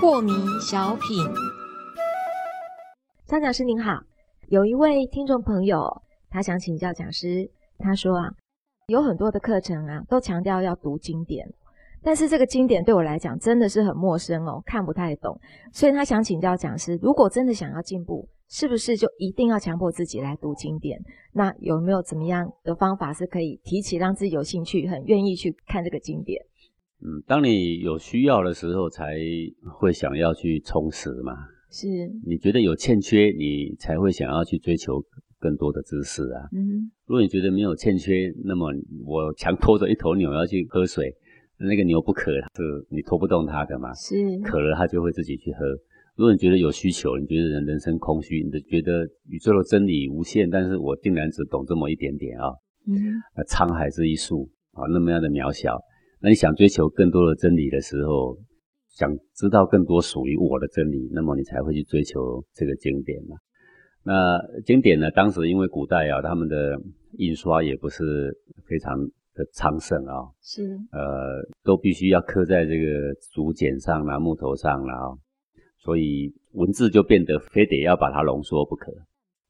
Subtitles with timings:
[0.00, 1.24] 破迷小品，
[3.26, 4.00] 张讲师您好，
[4.48, 8.32] 有一位听众朋友，他想请教讲师，他说啊，
[8.88, 11.48] 有很多的课程啊，都强调要读经典，
[12.02, 15.38] 但是这个经典对我来讲真的是很陌生哦，看不太懂，
[15.72, 20.98] 所以他想请教讲师，如果真的想要进步，是不是就一定要强迫自己来读经典？
[21.32, 26.40] 那有没有怎么样的方法是可以提起让自己有兴趣、很愿意去看这个经典？
[27.00, 29.14] 嗯，当你有需要的时候，才
[29.78, 31.32] 会想要去充实嘛。
[31.70, 31.86] 是，
[32.24, 35.00] 你觉得有欠缺，你才会想要去追求
[35.38, 36.48] 更多的知识啊。
[36.52, 38.72] 嗯，如果你觉得没有欠缺，那么
[39.06, 41.14] 我强拖着一头牛要去喝水，
[41.58, 43.92] 那个牛不渴，是你拖不动它的嘛。
[43.94, 45.66] 是，渴了它就会自己去喝。
[46.16, 52.50] 如果你觉得有需求，你觉得人人生空虚，你觉得宇宙的真理无限，但是我竟然只懂这么一点点啊。
[52.86, 52.94] 嗯，
[53.36, 55.78] 那沧海之一粟啊，那么样的渺小。
[56.20, 58.36] 那你想追求更多的真理的时候，
[58.88, 63.36] 想知道更多属于我的真理，那么你才会去追求这个经典嘛。
[64.04, 65.10] 那经典呢？
[65.10, 66.80] 当时因为古代啊，他们的
[67.18, 68.34] 印刷也不是
[68.66, 68.96] 非常
[69.38, 75.16] 的昌盛啊，是，呃，都必须要刻在这个竹简上啦、木头上啦，
[75.78, 78.92] 所以文字就变得非得要把它浓缩不可。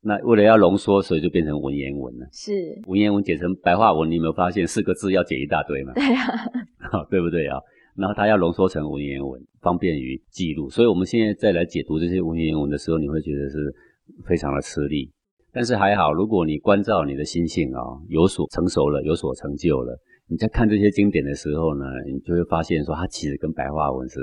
[0.00, 2.28] 那为了要浓缩，所以就变成文言文了。
[2.30, 2.52] 是
[2.86, 5.92] 文言文解成白话文，你有没有发现四个字要解一大堆嘛？
[5.94, 7.58] 对啊， 对不对啊？
[7.96, 10.70] 然后它要浓缩成文言文，方便于记录。
[10.70, 13.74] 所以我们现在再来解读这些文言文的时候，你会觉得是
[14.24, 15.10] 非常的吃力。
[15.52, 24.20] 但是还好，如果你关照你的心性啊，有所成熟了，有所成就了，你在看这些经典的时候呢，你就会发现说，它其实跟白话文是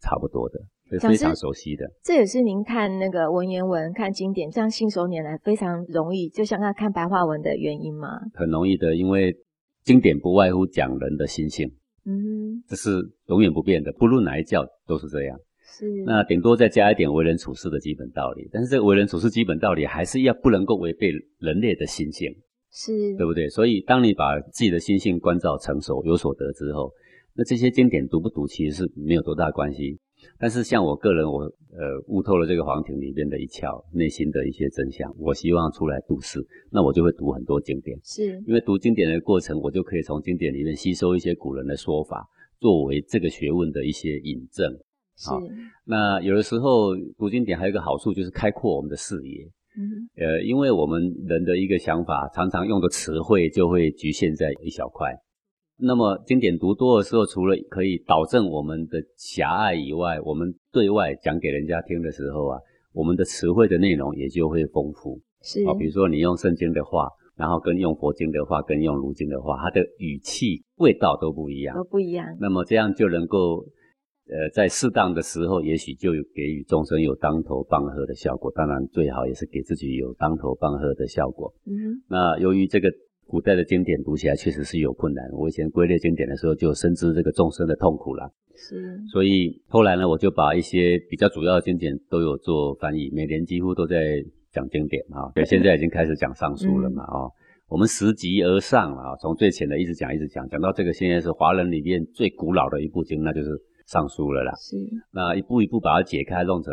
[0.00, 0.60] 差不多的。
[0.88, 8.20] 是非常熟悉的，这也是您看那个文言文、看经典这样信手拈来，非常容易，就像看看白话文的原因吗？
[8.34, 9.34] 很容易的，因为
[9.82, 11.68] 经典不外乎讲人的心性，
[12.04, 15.36] 嗯，这是永远不变的，不论哪一教都是这样。
[15.66, 22.32] 是，那顶多再加一点为人处事的基本道理，但是这个为人处事基本道理还是要不能够违背人类的心性，
[22.70, 23.48] 是对不对？
[23.48, 26.92] 所以当你把自己的心性关照成熟、有所得之后，
[27.34, 29.98] 那这些经典读不读其实是没有多大关系。
[30.38, 36.40] 但是像我个人，我呃悟透了这个黄庭里面的一窍，内心的一些真相，我希望出来度世，
[36.70, 42.26] 那我就会读很多经典，是因为读经典的过程，我就可以从经典里面吸收一些古人的说法，
[42.58, 44.74] 作为这个学问的一些引证。
[45.16, 45.30] 是，
[45.84, 49.44] 那有的时候读经典还有一个好处，就是开阔我们的视野。
[49.78, 55.14] 嗯，呃，因为我们人的一个想法，常常用的词汇就会局限在一小块。
[55.78, 62.58] 那么经典读多的时候，除了可以导正我们的狭隘以外，我们对外讲给人家听的时候啊，
[62.94, 65.20] 我们的词汇的内容也就会丰富。
[65.42, 72.26] 是啊，比如说你用圣经的话，然后跟用佛经的话，跟用儒经的话，它的语气、味道都不一样，都不一样。
[72.40, 73.62] 那么这样就能够，
[74.28, 78.52] 呃，在适当的时候，也许就有给予众生有当头棒喝的效果。
[78.54, 81.52] 当然，最好也是给自己有当头棒喝的效果。
[81.66, 82.90] 嗯，那由于这个。
[83.28, 85.28] 古代的经典读起来确实是有困难。
[85.32, 88.30] 我以前归类经典的时候，就深知这个众生的痛苦了。
[88.54, 94.22] 是，所以后来呢，我就把一些比较主要的经典都有做翻译，每年几乎都在
[94.52, 95.26] 讲经典啊。
[95.34, 97.02] 对，现在已经开始讲上书了嘛。
[97.02, 97.28] 哦，
[97.68, 103.50] 我们拾级而上啊，从最浅的一直讲一直讲，讲到这个现在是华人里面最古老的一部经，那就是
[103.86, 104.52] 上书了啦。
[104.56, 104.76] 是，
[105.12, 106.72] 那一步一步把它解开，弄成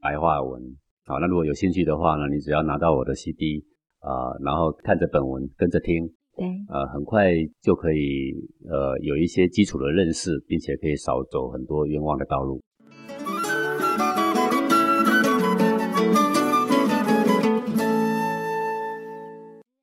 [0.00, 0.60] 白话文。
[1.06, 3.64] 好，那如果有兴趣的话呢，你只要拿到我的 CD。
[4.04, 7.32] 啊，然后看着本文跟着听，对，呃，很快
[7.62, 8.34] 就可以
[8.68, 12.60] 呃有一些基础的认识，并且可以少走很多冤枉的道路。